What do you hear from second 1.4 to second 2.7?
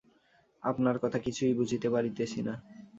বুঝতে পারছি না।